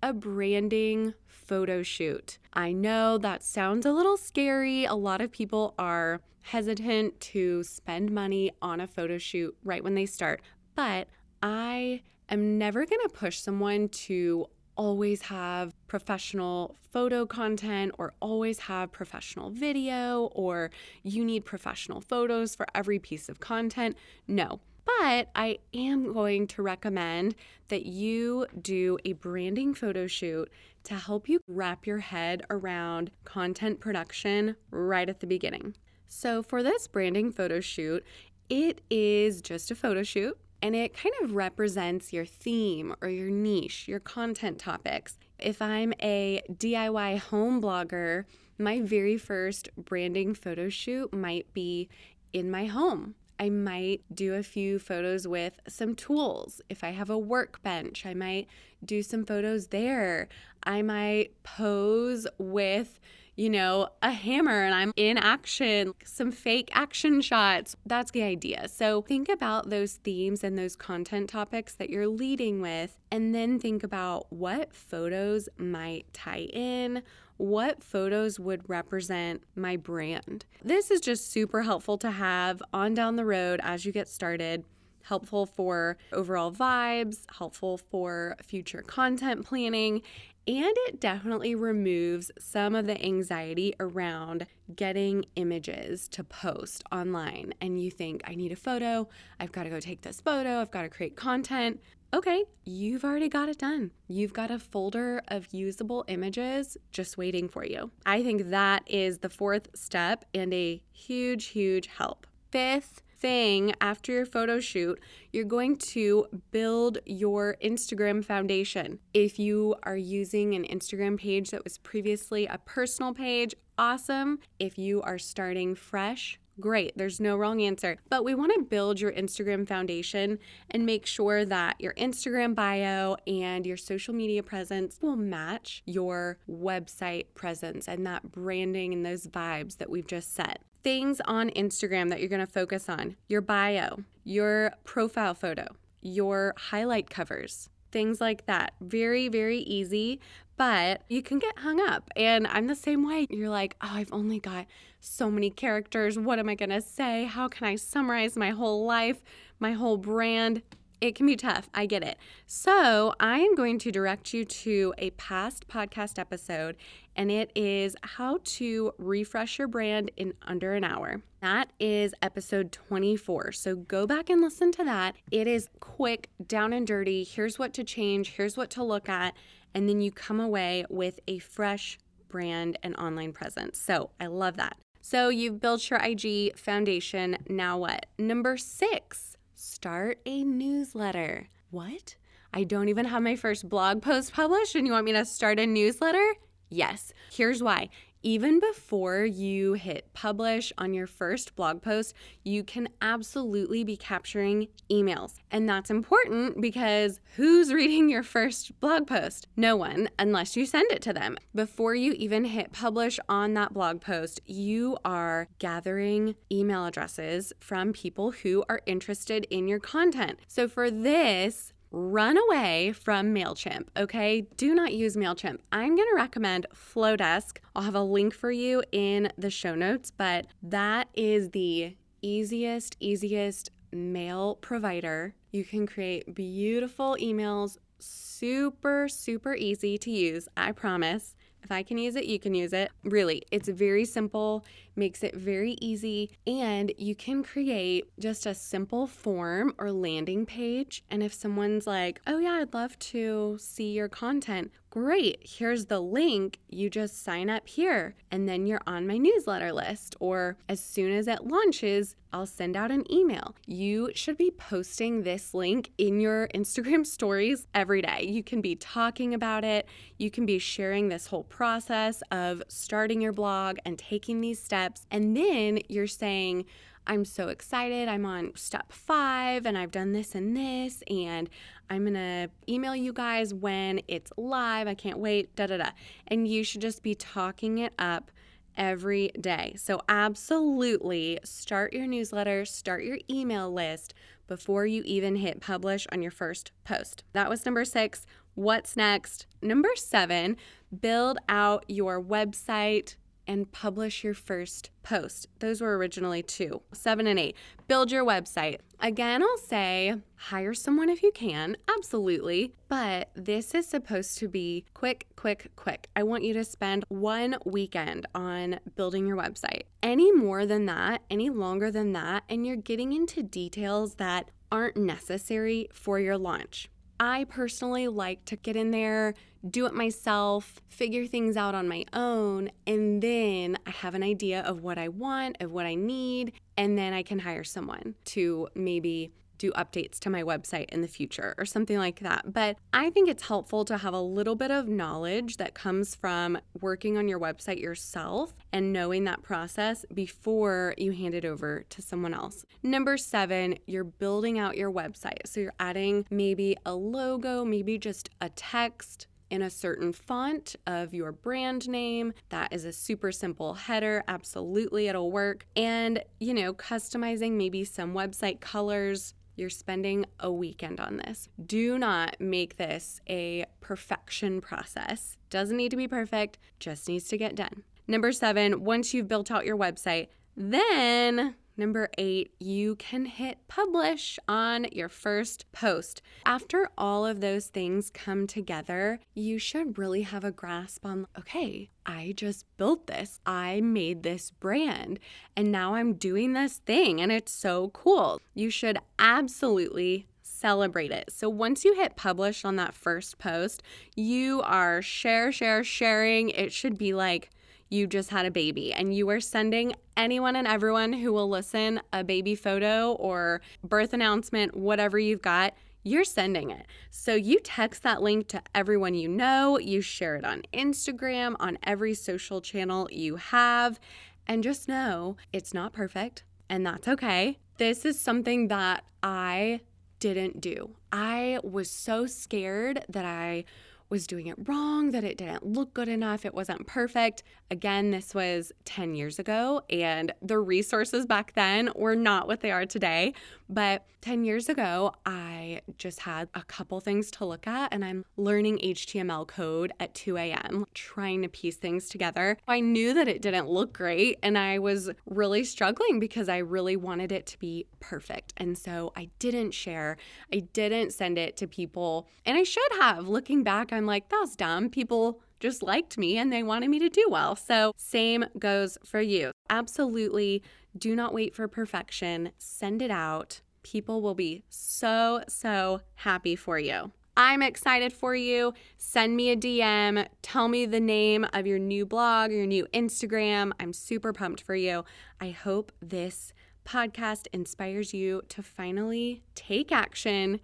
a 0.06 0.12
branding 0.12 1.14
photo 1.26 1.82
shoot. 1.82 2.38
I 2.52 2.70
know 2.70 3.18
that 3.18 3.42
sounds 3.42 3.84
a 3.84 3.90
little 3.90 4.16
scary. 4.16 4.84
A 4.84 4.94
lot 4.94 5.20
of 5.20 5.32
people 5.32 5.74
are 5.80 6.20
hesitant 6.42 7.20
to 7.20 7.64
spend 7.64 8.12
money 8.12 8.52
on 8.62 8.80
a 8.80 8.86
photo 8.86 9.18
shoot 9.18 9.56
right 9.64 9.82
when 9.82 9.96
they 9.96 10.06
start, 10.06 10.42
but 10.76 11.08
I 11.42 12.02
am 12.28 12.56
never 12.56 12.86
going 12.86 13.00
to 13.02 13.08
push 13.08 13.40
someone 13.40 13.88
to 13.88 14.46
always 14.76 15.22
have 15.22 15.74
professional 15.88 16.76
photo 16.92 17.26
content 17.26 17.92
or 17.98 18.14
always 18.20 18.60
have 18.60 18.92
professional 18.92 19.50
video 19.50 20.26
or 20.36 20.70
you 21.02 21.24
need 21.24 21.44
professional 21.44 22.00
photos 22.00 22.54
for 22.54 22.66
every 22.76 23.00
piece 23.00 23.28
of 23.28 23.40
content. 23.40 23.96
No, 24.28 24.60
but 24.86 25.30
I 25.34 25.58
am 25.74 26.12
going 26.12 26.46
to 26.48 26.62
recommend 26.62 27.34
that 27.68 27.86
you 27.86 28.46
do 28.60 28.98
a 29.04 29.14
branding 29.14 29.74
photo 29.74 30.06
shoot 30.06 30.50
to 30.84 30.94
help 30.94 31.28
you 31.28 31.40
wrap 31.48 31.86
your 31.86 31.98
head 31.98 32.44
around 32.48 33.10
content 33.24 33.80
production 33.80 34.56
right 34.70 35.08
at 35.08 35.20
the 35.20 35.26
beginning. 35.26 35.74
So, 36.08 36.42
for 36.42 36.62
this 36.62 36.86
branding 36.86 37.32
photo 37.32 37.60
shoot, 37.60 38.04
it 38.48 38.80
is 38.88 39.42
just 39.42 39.72
a 39.72 39.74
photo 39.74 40.04
shoot 40.04 40.38
and 40.62 40.74
it 40.74 40.96
kind 40.96 41.14
of 41.22 41.34
represents 41.34 42.12
your 42.12 42.24
theme 42.24 42.94
or 43.02 43.08
your 43.08 43.30
niche, 43.30 43.88
your 43.88 44.00
content 44.00 44.58
topics. 44.58 45.18
If 45.38 45.60
I'm 45.60 45.92
a 46.00 46.40
DIY 46.50 47.18
home 47.18 47.60
blogger, 47.60 48.24
my 48.58 48.80
very 48.80 49.18
first 49.18 49.68
branding 49.76 50.34
photo 50.34 50.68
shoot 50.68 51.12
might 51.12 51.52
be 51.52 51.88
in 52.32 52.50
my 52.50 52.66
home 52.66 53.16
I 53.38 53.50
might 53.50 54.02
do 54.12 54.34
a 54.34 54.42
few 54.42 54.78
photos 54.78 55.28
with 55.28 55.60
some 55.68 55.94
tools. 55.94 56.60
If 56.68 56.82
I 56.82 56.90
have 56.90 57.10
a 57.10 57.18
workbench, 57.18 58.06
I 58.06 58.14
might 58.14 58.48
do 58.84 59.02
some 59.02 59.24
photos 59.24 59.68
there. 59.68 60.28
I 60.62 60.82
might 60.82 61.42
pose 61.42 62.26
with, 62.38 62.98
you 63.36 63.50
know, 63.50 63.88
a 64.02 64.10
hammer 64.10 64.62
and 64.62 64.74
I'm 64.74 64.92
in 64.96 65.18
action, 65.18 65.92
some 66.04 66.32
fake 66.32 66.70
action 66.72 67.20
shots. 67.20 67.76
That's 67.84 68.10
the 68.10 68.22
idea. 68.22 68.68
So 68.68 69.02
think 69.02 69.28
about 69.28 69.70
those 69.70 69.94
themes 69.94 70.42
and 70.42 70.58
those 70.58 70.74
content 70.74 71.28
topics 71.28 71.74
that 71.74 71.90
you're 71.90 72.08
leading 72.08 72.60
with, 72.60 72.98
and 73.10 73.34
then 73.34 73.58
think 73.58 73.84
about 73.84 74.32
what 74.32 74.74
photos 74.74 75.48
might 75.58 76.12
tie 76.12 76.48
in 76.52 77.02
what 77.38 77.82
photos 77.82 78.40
would 78.40 78.68
represent 78.68 79.42
my 79.54 79.76
brand. 79.76 80.46
This 80.62 80.90
is 80.90 81.00
just 81.00 81.30
super 81.30 81.62
helpful 81.62 81.98
to 81.98 82.10
have 82.10 82.62
on 82.72 82.94
down 82.94 83.16
the 83.16 83.24
road 83.24 83.60
as 83.62 83.84
you 83.84 83.92
get 83.92 84.08
started. 84.08 84.64
Helpful 85.02 85.46
for 85.46 85.98
overall 86.12 86.50
vibes, 86.50 87.18
helpful 87.38 87.78
for 87.78 88.36
future 88.42 88.82
content 88.82 89.44
planning, 89.46 90.02
and 90.48 90.74
it 90.86 91.00
definitely 91.00 91.54
removes 91.54 92.30
some 92.38 92.74
of 92.74 92.86
the 92.86 93.02
anxiety 93.04 93.74
around 93.80 94.46
getting 94.74 95.24
images 95.34 96.08
to 96.08 96.22
post 96.22 96.84
online. 96.92 97.52
And 97.60 97.80
you 97.80 97.90
think, 97.90 98.22
I 98.24 98.34
need 98.34 98.52
a 98.52 98.56
photo, 98.56 99.08
I've 99.40 99.52
got 99.52 99.64
to 99.64 99.70
go 99.70 99.80
take 99.80 100.02
this 100.02 100.20
photo, 100.20 100.60
I've 100.60 100.70
got 100.70 100.82
to 100.82 100.88
create 100.88 101.16
content. 101.16 101.80
Okay, 102.14 102.44
you've 102.64 103.04
already 103.04 103.28
got 103.28 103.48
it 103.48 103.58
done. 103.58 103.90
You've 104.06 104.32
got 104.32 104.52
a 104.52 104.60
folder 104.60 105.20
of 105.28 105.52
usable 105.52 106.04
images 106.06 106.76
just 106.92 107.18
waiting 107.18 107.48
for 107.48 107.64
you. 107.64 107.90
I 108.06 108.22
think 108.22 108.50
that 108.50 108.84
is 108.86 109.18
the 109.18 109.28
fourth 109.28 109.68
step 109.74 110.24
and 110.32 110.54
a 110.54 110.80
huge, 110.92 111.46
huge 111.46 111.88
help. 111.88 112.26
Fifth 112.52 113.02
thing 113.18 113.74
after 113.80 114.12
your 114.12 114.26
photo 114.26 114.60
shoot, 114.60 115.00
you're 115.32 115.44
going 115.44 115.76
to 115.76 116.26
build 116.50 116.98
your 117.06 117.56
Instagram 117.62 118.24
foundation. 118.24 118.98
If 119.14 119.38
you 119.38 119.74
are 119.82 119.96
using 119.96 120.54
an 120.54 120.64
Instagram 120.64 121.18
page 121.18 121.50
that 121.50 121.64
was 121.64 121.78
previously 121.78 122.46
a 122.46 122.58
personal 122.58 123.14
page, 123.14 123.54
awesome. 123.78 124.38
If 124.58 124.78
you 124.78 125.02
are 125.02 125.18
starting 125.18 125.74
fresh, 125.74 126.38
Great, 126.58 126.96
there's 126.96 127.20
no 127.20 127.36
wrong 127.36 127.60
answer. 127.60 127.98
But 128.08 128.24
we 128.24 128.34
want 128.34 128.54
to 128.54 128.62
build 128.62 128.98
your 128.98 129.12
Instagram 129.12 129.68
foundation 129.68 130.38
and 130.70 130.86
make 130.86 131.04
sure 131.04 131.44
that 131.44 131.78
your 131.80 131.92
Instagram 131.94 132.54
bio 132.54 133.16
and 133.26 133.66
your 133.66 133.76
social 133.76 134.14
media 134.14 134.42
presence 134.42 134.98
will 135.02 135.16
match 135.16 135.82
your 135.84 136.38
website 136.50 137.26
presence 137.34 137.88
and 137.88 138.06
that 138.06 138.32
branding 138.32 138.94
and 138.94 139.04
those 139.04 139.26
vibes 139.26 139.76
that 139.76 139.90
we've 139.90 140.06
just 140.06 140.34
set. 140.34 140.60
Things 140.82 141.20
on 141.26 141.50
Instagram 141.50 142.08
that 142.08 142.20
you're 142.20 142.28
going 142.30 142.46
to 142.46 142.50
focus 142.50 142.88
on 142.88 143.16
your 143.28 143.42
bio, 143.42 143.98
your 144.24 144.72
profile 144.84 145.34
photo, 145.34 145.66
your 146.00 146.54
highlight 146.56 147.10
covers, 147.10 147.68
things 147.92 148.20
like 148.20 148.46
that. 148.46 148.72
Very, 148.80 149.28
very 149.28 149.58
easy, 149.58 150.20
but 150.56 151.02
you 151.08 151.22
can 151.22 151.38
get 151.38 151.58
hung 151.58 151.80
up. 151.80 152.10
And 152.16 152.46
I'm 152.46 152.66
the 152.66 152.74
same 152.74 153.06
way. 153.06 153.26
You're 153.30 153.50
like, 153.50 153.76
oh, 153.80 153.90
I've 153.92 154.12
only 154.12 154.38
got 154.38 154.66
so 155.00 155.30
many 155.30 155.50
characters. 155.50 156.18
What 156.18 156.38
am 156.38 156.48
I 156.48 156.54
going 156.54 156.70
to 156.70 156.80
say? 156.80 157.24
How 157.24 157.48
can 157.48 157.66
I 157.66 157.76
summarize 157.76 158.36
my 158.36 158.50
whole 158.50 158.84
life, 158.84 159.22
my 159.58 159.72
whole 159.72 159.96
brand? 159.96 160.62
It 161.00 161.14
can 161.14 161.26
be 161.26 161.36
tough. 161.36 161.68
I 161.74 161.84
get 161.84 162.02
it. 162.02 162.16
So, 162.46 163.14
I 163.20 163.40
am 163.40 163.54
going 163.54 163.78
to 163.80 163.92
direct 163.92 164.32
you 164.32 164.46
to 164.46 164.94
a 164.96 165.10
past 165.10 165.68
podcast 165.68 166.18
episode, 166.18 166.76
and 167.14 167.30
it 167.30 167.52
is 167.54 167.96
how 168.02 168.38
to 168.42 168.94
refresh 168.96 169.58
your 169.58 169.68
brand 169.68 170.10
in 170.16 170.32
under 170.40 170.72
an 170.72 170.84
hour. 170.84 171.20
That 171.42 171.70
is 171.78 172.14
episode 172.22 172.72
24. 172.72 173.52
So, 173.52 173.76
go 173.76 174.06
back 174.06 174.30
and 174.30 174.40
listen 174.40 174.72
to 174.72 174.84
that. 174.84 175.16
It 175.30 175.46
is 175.46 175.68
quick, 175.80 176.30
down 176.46 176.72
and 176.72 176.86
dirty. 176.86 177.24
Here's 177.24 177.58
what 177.58 177.74
to 177.74 177.84
change, 177.84 178.30
here's 178.30 178.56
what 178.56 178.70
to 178.70 178.82
look 178.82 179.06
at, 179.06 179.34
and 179.76 179.86
then 179.86 180.00
you 180.00 180.10
come 180.10 180.40
away 180.40 180.86
with 180.88 181.20
a 181.28 181.38
fresh 181.38 181.98
brand 182.28 182.78
and 182.82 182.96
online 182.96 183.30
presence. 183.34 183.78
So, 183.78 184.08
I 184.18 184.24
love 184.26 184.56
that. 184.56 184.78
So, 185.02 185.28
you've 185.28 185.60
built 185.60 185.90
your 185.90 186.00
IG 186.02 186.56
foundation. 186.58 187.36
Now, 187.46 187.76
what? 187.76 188.06
Number 188.18 188.56
six 188.56 189.36
start 189.54 190.18
a 190.24 190.44
newsletter. 190.44 191.48
What? 191.70 192.16
I 192.54 192.64
don't 192.64 192.88
even 192.88 193.04
have 193.04 193.22
my 193.22 193.36
first 193.36 193.68
blog 193.68 194.00
post 194.00 194.32
published, 194.32 194.74
and 194.76 194.86
you 194.86 194.94
want 194.94 195.04
me 195.04 195.12
to 195.12 195.26
start 195.26 195.60
a 195.60 195.66
newsletter? 195.66 196.36
Yes. 196.70 197.12
Here's 197.30 197.62
why 197.62 197.90
even 198.26 198.58
before 198.58 199.24
you 199.24 199.74
hit 199.74 200.12
publish 200.12 200.72
on 200.78 200.92
your 200.92 201.06
first 201.06 201.54
blog 201.54 201.80
post, 201.80 202.12
you 202.42 202.64
can 202.64 202.88
absolutely 203.00 203.84
be 203.84 203.96
capturing 203.96 204.66
emails. 204.90 205.34
And 205.52 205.68
that's 205.68 205.90
important 205.90 206.60
because 206.60 207.20
who's 207.36 207.72
reading 207.72 208.08
your 208.08 208.24
first 208.24 208.80
blog 208.80 209.06
post? 209.06 209.46
No 209.56 209.76
one, 209.76 210.08
unless 210.18 210.56
you 210.56 210.66
send 210.66 210.90
it 210.90 211.02
to 211.02 211.12
them. 211.12 211.38
Before 211.54 211.94
you 211.94 212.14
even 212.14 212.46
hit 212.46 212.72
publish 212.72 213.20
on 213.28 213.54
that 213.54 213.72
blog 213.72 214.00
post, 214.00 214.40
you 214.44 214.98
are 215.04 215.46
gathering 215.60 216.34
email 216.50 216.84
addresses 216.84 217.52
from 217.60 217.92
people 217.92 218.32
who 218.32 218.64
are 218.68 218.82
interested 218.86 219.46
in 219.50 219.68
your 219.68 219.78
content. 219.78 220.40
So 220.48 220.66
for 220.66 220.90
this, 220.90 221.72
run 221.90 222.36
away 222.36 222.92
from 222.92 223.34
MailChimp, 223.34 223.88
okay? 223.96 224.42
Do 224.56 224.74
not 224.74 224.92
use 224.92 225.16
MailChimp. 225.16 225.58
I'm 225.72 225.96
to 225.96 226.14
recommend 226.14 226.66
FloDesk. 226.74 227.58
I'll 227.74 227.82
have 227.82 227.94
a 227.94 228.02
link 228.02 228.34
for 228.34 228.50
you 228.50 228.82
in 228.92 229.32
the 229.38 229.50
show 229.50 229.74
notes, 229.74 230.10
but 230.10 230.46
that 230.62 231.08
is 231.14 231.50
the 231.50 231.96
easiest, 232.22 232.96
easiest 233.00 233.70
mail 233.92 234.56
provider. 234.56 235.34
You 235.52 235.64
can 235.64 235.86
create 235.86 236.34
beautiful 236.34 237.16
emails, 237.20 237.78
super, 237.98 239.08
super 239.08 239.54
easy 239.54 239.96
to 239.98 240.10
use, 240.10 240.48
I 240.56 240.72
promise. 240.72 241.34
If 241.66 241.72
I 241.72 241.82
can 241.82 241.98
use 241.98 242.14
it, 242.14 242.26
you 242.26 242.38
can 242.38 242.54
use 242.54 242.72
it. 242.72 242.92
Really, 243.02 243.42
it's 243.50 243.68
very 243.68 244.04
simple, 244.04 244.64
makes 244.94 245.24
it 245.24 245.34
very 245.34 245.72
easy, 245.80 246.30
and 246.46 246.92
you 246.96 247.16
can 247.16 247.42
create 247.42 248.04
just 248.20 248.46
a 248.46 248.54
simple 248.54 249.08
form 249.08 249.74
or 249.76 249.90
landing 249.90 250.46
page. 250.46 251.02
And 251.10 251.24
if 251.24 251.34
someone's 251.34 251.84
like, 251.84 252.20
oh, 252.24 252.38
yeah, 252.38 252.52
I'd 252.60 252.72
love 252.72 252.96
to 253.10 253.56
see 253.58 253.90
your 253.90 254.08
content, 254.08 254.70
great, 254.96 255.38
here's 255.42 255.84
the 255.86 256.00
link. 256.00 256.58
You 256.70 256.88
just 256.88 257.22
sign 257.22 257.50
up 257.50 257.68
here, 257.68 258.14
and 258.30 258.48
then 258.48 258.64
you're 258.64 258.80
on 258.86 259.06
my 259.06 259.18
newsletter 259.18 259.70
list. 259.70 260.16
Or 260.20 260.56
as 260.70 260.80
soon 260.80 261.12
as 261.12 261.28
it 261.28 261.44
launches, 261.44 262.16
I'll 262.32 262.46
send 262.46 262.78
out 262.78 262.90
an 262.90 263.04
email. 263.12 263.54
You 263.66 264.10
should 264.14 264.38
be 264.38 264.50
posting 264.50 265.22
this 265.22 265.52
link 265.52 265.90
in 265.98 266.18
your 266.18 266.48
Instagram 266.54 267.04
stories 267.04 267.66
every 267.74 268.00
day. 268.00 268.24
You 268.26 268.42
can 268.42 268.62
be 268.62 268.74
talking 268.74 269.34
about 269.34 269.64
it, 269.64 269.86
you 270.16 270.30
can 270.30 270.46
be 270.46 270.58
sharing 270.58 271.10
this 271.10 271.26
whole 271.26 271.44
process 271.44 272.22
of 272.30 272.62
starting 272.68 273.20
your 273.20 273.34
blog 273.34 273.76
and 273.84 273.98
taking 273.98 274.40
these 274.40 274.62
steps. 274.62 275.06
And 275.10 275.36
then 275.36 275.78
you're 275.90 276.06
saying, 276.06 276.64
I'm 277.06 277.24
so 277.24 277.48
excited. 277.48 278.08
I'm 278.08 278.26
on 278.26 278.52
step 278.56 278.90
five 278.90 279.66
and 279.66 279.78
I've 279.78 279.90
done 279.90 280.12
this 280.12 280.34
and 280.34 280.56
this, 280.56 281.02
and 281.08 281.48
I'm 281.88 282.04
gonna 282.04 282.50
email 282.68 282.96
you 282.96 283.12
guys 283.12 283.54
when 283.54 284.00
it's 284.08 284.32
live. 284.36 284.88
I 284.88 284.94
can't 284.94 285.18
wait, 285.18 285.54
da 285.54 285.66
da 285.66 285.76
da. 285.78 285.90
And 286.26 286.48
you 286.48 286.64
should 286.64 286.80
just 286.80 287.02
be 287.02 287.14
talking 287.14 287.78
it 287.78 287.92
up 287.98 288.30
every 288.76 289.28
day. 289.40 289.74
So, 289.78 290.00
absolutely 290.08 291.38
start 291.44 291.92
your 291.92 292.06
newsletter, 292.06 292.64
start 292.64 293.04
your 293.04 293.18
email 293.30 293.72
list 293.72 294.14
before 294.48 294.86
you 294.86 295.02
even 295.04 295.36
hit 295.36 295.60
publish 295.60 296.06
on 296.12 296.22
your 296.22 296.30
first 296.30 296.72
post. 296.84 297.24
That 297.32 297.48
was 297.48 297.64
number 297.64 297.84
six. 297.84 298.26
What's 298.54 298.96
next? 298.96 299.46
Number 299.60 299.90
seven, 299.96 300.56
build 301.00 301.38
out 301.48 301.84
your 301.88 302.22
website 302.22 303.16
and 303.46 303.70
publish 303.70 304.24
your 304.24 304.34
first 304.34 304.90
post. 305.02 305.48
Those 305.58 305.80
were 305.80 305.96
originally 305.96 306.42
two, 306.42 306.82
seven 306.92 307.26
and 307.26 307.38
eight. 307.38 307.56
Build 307.88 308.10
your 308.10 308.24
website. 308.24 308.78
Again, 309.00 309.42
I'll 309.42 309.58
say 309.58 310.14
hire 310.36 310.74
someone 310.74 311.08
if 311.08 311.22
you 311.22 311.30
can, 311.32 311.76
absolutely. 311.88 312.72
But 312.88 313.30
this 313.34 313.74
is 313.74 313.86
supposed 313.86 314.38
to 314.38 314.48
be 314.48 314.84
quick, 314.94 315.26
quick, 315.36 315.70
quick. 315.76 316.08
I 316.16 316.22
want 316.22 316.44
you 316.44 316.54
to 316.54 316.64
spend 316.64 317.04
one 317.08 317.56
weekend 317.64 318.26
on 318.34 318.80
building 318.96 319.26
your 319.26 319.36
website. 319.36 319.82
Any 320.02 320.32
more 320.32 320.66
than 320.66 320.86
that, 320.86 321.22
any 321.30 321.50
longer 321.50 321.90
than 321.90 322.12
that, 322.12 322.44
and 322.48 322.66
you're 322.66 322.76
getting 322.76 323.12
into 323.12 323.42
details 323.42 324.14
that 324.16 324.50
aren't 324.72 324.96
necessary 324.96 325.88
for 325.92 326.18
your 326.18 326.36
launch. 326.36 326.88
I 327.18 327.44
personally 327.44 328.08
like 328.08 328.44
to 328.46 328.56
get 328.56 328.76
in 328.76 328.90
there, 328.90 329.34
do 329.68 329.86
it 329.86 329.94
myself, 329.94 330.80
figure 330.88 331.26
things 331.26 331.56
out 331.56 331.74
on 331.74 331.88
my 331.88 332.04
own, 332.12 332.70
and 332.86 333.22
then 333.22 333.78
I 333.86 333.90
have 333.90 334.14
an 334.14 334.22
idea 334.22 334.60
of 334.60 334.82
what 334.82 334.98
I 334.98 335.08
want, 335.08 335.56
of 335.60 335.72
what 335.72 335.86
I 335.86 335.94
need, 335.94 336.52
and 336.76 336.96
then 336.96 337.12
I 337.12 337.22
can 337.22 337.38
hire 337.38 337.64
someone 337.64 338.14
to 338.26 338.68
maybe 338.74 339.32
do 339.58 339.72
updates 339.72 340.18
to 340.20 340.30
my 340.30 340.42
website 340.42 340.88
in 340.90 341.02
the 341.02 341.08
future 341.08 341.54
or 341.58 341.64
something 341.64 341.98
like 341.98 342.20
that. 342.20 342.52
But 342.52 342.76
I 342.92 343.10
think 343.10 343.28
it's 343.28 343.46
helpful 343.46 343.84
to 343.86 343.98
have 343.98 344.14
a 344.14 344.20
little 344.20 344.56
bit 344.56 344.70
of 344.70 344.88
knowledge 344.88 345.56
that 345.56 345.74
comes 345.74 346.14
from 346.14 346.58
working 346.80 347.16
on 347.16 347.28
your 347.28 347.40
website 347.40 347.80
yourself 347.80 348.54
and 348.72 348.92
knowing 348.92 349.24
that 349.24 349.42
process 349.42 350.04
before 350.12 350.94
you 350.98 351.12
hand 351.12 351.34
it 351.34 351.44
over 351.44 351.84
to 351.88 352.02
someone 352.02 352.34
else. 352.34 352.64
Number 352.82 353.16
seven, 353.16 353.78
you're 353.86 354.04
building 354.04 354.58
out 354.58 354.76
your 354.76 354.92
website. 354.92 355.46
So 355.46 355.60
you're 355.60 355.72
adding 355.78 356.26
maybe 356.30 356.76
a 356.84 356.94
logo, 356.94 357.64
maybe 357.64 357.98
just 357.98 358.30
a 358.40 358.48
text 358.50 359.26
in 359.48 359.62
a 359.62 359.70
certain 359.70 360.12
font 360.12 360.74
of 360.88 361.14
your 361.14 361.30
brand 361.30 361.88
name. 361.88 362.32
That 362.48 362.72
is 362.72 362.84
a 362.84 362.92
super 362.92 363.30
simple 363.30 363.74
header. 363.74 364.24
Absolutely, 364.26 365.06
it'll 365.06 365.30
work. 365.30 365.66
And, 365.76 366.22
you 366.40 366.52
know, 366.52 366.74
customizing 366.74 367.52
maybe 367.52 367.84
some 367.84 368.12
website 368.12 368.60
colors, 368.60 369.34
you're 369.56 369.70
spending 369.70 370.26
a 370.38 370.50
weekend 370.52 371.00
on 371.00 371.16
this. 371.16 371.48
Do 371.64 371.98
not 371.98 372.36
make 372.40 372.76
this 372.76 373.20
a 373.28 373.66
perfection 373.80 374.60
process. 374.60 375.36
Doesn't 375.50 375.76
need 375.76 375.90
to 375.90 375.96
be 375.96 376.08
perfect, 376.08 376.58
just 376.78 377.08
needs 377.08 377.26
to 377.28 377.38
get 377.38 377.54
done. 377.54 377.82
Number 378.06 378.30
seven, 378.30 378.84
once 378.84 379.12
you've 379.12 379.28
built 379.28 379.50
out 379.50 379.66
your 379.66 379.76
website, 379.76 380.28
then 380.56 381.56
Number 381.76 382.08
eight, 382.16 382.54
you 382.58 382.96
can 382.96 383.26
hit 383.26 383.58
publish 383.68 384.38
on 384.48 384.86
your 384.92 385.10
first 385.10 385.70
post. 385.72 386.22
After 386.46 386.88
all 386.96 387.26
of 387.26 387.40
those 387.40 387.66
things 387.66 388.10
come 388.10 388.46
together, 388.46 389.20
you 389.34 389.58
should 389.58 389.98
really 389.98 390.22
have 390.22 390.42
a 390.44 390.50
grasp 390.50 391.04
on 391.04 391.26
okay, 391.38 391.90
I 392.06 392.32
just 392.36 392.64
built 392.78 393.06
this. 393.06 393.40
I 393.44 393.80
made 393.82 394.22
this 394.22 394.50
brand 394.52 395.18
and 395.54 395.70
now 395.70 395.94
I'm 395.94 396.14
doing 396.14 396.54
this 396.54 396.78
thing 396.78 397.20
and 397.20 397.30
it's 397.30 397.52
so 397.52 397.90
cool. 397.90 398.40
You 398.54 398.70
should 398.70 398.98
absolutely 399.18 400.26
celebrate 400.40 401.10
it. 401.10 401.30
So 401.30 401.48
once 401.50 401.84
you 401.84 401.94
hit 401.94 402.16
publish 402.16 402.64
on 402.64 402.76
that 402.76 402.94
first 402.94 403.38
post, 403.38 403.82
you 404.14 404.62
are 404.62 405.02
share, 405.02 405.52
share, 405.52 405.84
sharing. 405.84 406.48
It 406.50 406.72
should 406.72 406.96
be 406.96 407.12
like 407.12 407.50
you 407.88 408.06
just 408.06 408.30
had 408.30 408.46
a 408.46 408.50
baby 408.50 408.92
and 408.92 409.14
you 409.14 409.28
are 409.30 409.40
sending 409.40 409.94
anyone 410.16 410.56
and 410.56 410.66
everyone 410.66 411.12
who 411.12 411.32
will 411.32 411.48
listen 411.48 412.00
a 412.12 412.24
baby 412.24 412.54
photo 412.54 413.12
or 413.12 413.60
birth 413.84 414.12
announcement, 414.12 414.76
whatever 414.76 415.18
you've 415.18 415.42
got. 415.42 415.74
You're 416.02 416.24
sending 416.24 416.70
it. 416.70 416.86
So 417.10 417.34
you 417.34 417.58
text 417.58 418.04
that 418.04 418.22
link 418.22 418.46
to 418.48 418.62
everyone 418.74 419.14
you 419.14 419.28
know, 419.28 419.76
you 419.78 420.00
share 420.00 420.36
it 420.36 420.44
on 420.44 420.62
Instagram, 420.72 421.56
on 421.58 421.78
every 421.82 422.14
social 422.14 422.60
channel 422.60 423.08
you 423.10 423.36
have, 423.36 423.98
and 424.46 424.62
just 424.62 424.86
know 424.86 425.36
it's 425.52 425.74
not 425.74 425.92
perfect 425.92 426.44
and 426.68 426.86
that's 426.86 427.08
okay. 427.08 427.58
This 427.78 428.04
is 428.04 428.20
something 428.20 428.68
that 428.68 429.04
I 429.22 429.80
didn't 430.20 430.60
do. 430.60 430.96
I 431.12 431.58
was 431.62 431.90
so 431.90 432.26
scared 432.26 433.04
that 433.08 433.24
I 433.24 433.64
was 434.08 434.26
doing 434.26 434.46
it 434.46 434.56
wrong, 434.66 435.10
that 435.10 435.24
it 435.24 435.38
didn't 435.38 435.66
look 435.66 435.94
good 435.94 436.08
enough, 436.08 436.44
it 436.44 436.54
wasn't 436.54 436.86
perfect. 436.86 437.42
Again, 437.70 438.10
this 438.10 438.34
was 438.34 438.72
10 438.84 439.14
years 439.14 439.38
ago, 439.38 439.82
and 439.90 440.32
the 440.40 440.58
resources 440.58 441.26
back 441.26 441.54
then 441.54 441.90
were 441.96 442.14
not 442.16 442.46
what 442.46 442.60
they 442.60 442.70
are 442.70 442.86
today. 442.86 443.34
But 443.68 444.06
10 444.20 444.44
years 444.44 444.68
ago, 444.68 445.12
I 445.24 445.80
just 445.98 446.20
had 446.20 446.48
a 446.54 446.62
couple 446.62 447.00
things 447.00 447.30
to 447.32 447.44
look 447.44 447.66
at, 447.66 447.92
and 447.92 448.04
I'm 448.04 448.24
learning 448.36 448.78
HTML 448.78 449.46
code 449.46 449.92
at 450.00 450.14
2 450.14 450.36
a.m., 450.36 450.86
trying 450.94 451.42
to 451.42 451.48
piece 451.48 451.76
things 451.76 452.08
together. 452.08 452.58
I 452.66 452.80
knew 452.80 453.14
that 453.14 453.28
it 453.28 453.42
didn't 453.42 453.68
look 453.68 453.92
great, 453.92 454.38
and 454.42 454.56
I 454.56 454.78
was 454.78 455.10
really 455.26 455.64
struggling 455.64 456.18
because 456.20 456.48
I 456.48 456.58
really 456.58 456.96
wanted 456.96 457.32
it 457.32 457.46
to 457.46 457.58
be 457.58 457.86
perfect. 458.00 458.52
And 458.56 458.76
so 458.76 459.12
I 459.16 459.30
didn't 459.38 459.72
share, 459.72 460.16
I 460.52 460.60
didn't 460.60 461.12
send 461.12 461.38
it 461.38 461.56
to 461.58 461.66
people, 461.66 462.26
and 462.44 462.56
I 462.56 462.62
should 462.62 462.82
have. 463.00 463.28
Looking 463.28 463.62
back, 463.62 463.92
I'm 463.92 464.06
like, 464.06 464.28
that 464.28 464.40
was 464.40 464.56
dumb. 464.56 464.90
People 464.90 465.40
just 465.60 465.82
liked 465.82 466.18
me 466.18 466.38
and 466.38 466.52
they 466.52 466.62
wanted 466.62 466.90
me 466.90 466.98
to 466.98 467.08
do 467.08 467.26
well. 467.28 467.56
So, 467.56 467.92
same 467.96 468.44
goes 468.58 468.98
for 469.04 469.20
you. 469.20 469.52
Absolutely 469.70 470.62
do 470.96 471.14
not 471.14 471.34
wait 471.34 471.54
for 471.54 471.68
perfection. 471.68 472.52
Send 472.58 473.02
it 473.02 473.10
out. 473.10 473.60
People 473.82 474.22
will 474.22 474.34
be 474.34 474.64
so, 474.68 475.42
so 475.48 476.00
happy 476.16 476.56
for 476.56 476.78
you. 476.78 477.12
I'm 477.36 477.62
excited 477.62 478.12
for 478.12 478.34
you. 478.34 478.72
Send 478.96 479.36
me 479.36 479.50
a 479.50 479.56
DM. 479.56 480.26
Tell 480.40 480.68
me 480.68 480.86
the 480.86 481.00
name 481.00 481.46
of 481.52 481.66
your 481.66 481.78
new 481.78 482.06
blog, 482.06 482.50
your 482.50 482.66
new 482.66 482.86
Instagram. 482.94 483.72
I'm 483.78 483.92
super 483.92 484.32
pumped 484.32 484.62
for 484.62 484.74
you. 484.74 485.04
I 485.40 485.50
hope 485.50 485.92
this 486.00 486.54
podcast 486.86 487.46
inspires 487.52 488.14
you 488.14 488.42
to 488.48 488.62
finally 488.62 489.42
take 489.54 489.92
action 489.92 490.60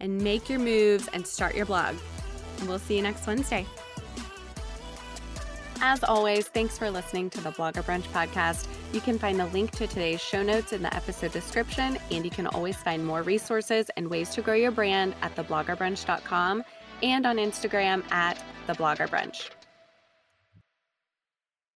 and 0.00 0.18
make 0.22 0.48
your 0.48 0.60
moves 0.60 1.08
and 1.12 1.26
start 1.26 1.54
your 1.54 1.66
blog. 1.66 1.94
And 2.58 2.68
We'll 2.68 2.78
see 2.78 2.96
you 2.96 3.02
next 3.02 3.26
Wednesday. 3.26 3.66
As 5.80 6.02
always, 6.02 6.48
thanks 6.48 6.78
for 6.78 6.90
listening 6.90 7.30
to 7.30 7.40
the 7.40 7.50
Blogger 7.50 7.82
Brunch 7.82 8.04
podcast. 8.12 8.66
You 8.92 9.00
can 9.00 9.18
find 9.18 9.38
the 9.38 9.46
link 9.46 9.70
to 9.72 9.86
today's 9.86 10.20
show 10.20 10.42
notes 10.42 10.72
in 10.72 10.82
the 10.82 10.94
episode 10.94 11.32
description, 11.32 11.98
and 12.10 12.24
you 12.24 12.30
can 12.30 12.46
always 12.46 12.76
find 12.76 13.04
more 13.04 13.22
resources 13.22 13.90
and 13.96 14.08
ways 14.08 14.30
to 14.30 14.42
grow 14.42 14.54
your 14.54 14.70
brand 14.70 15.14
at 15.22 15.34
thebloggerbrunch.com 15.36 16.64
and 17.02 17.26
on 17.26 17.36
Instagram 17.36 18.10
at 18.10 18.42
thebloggerbrunch. 18.66 19.50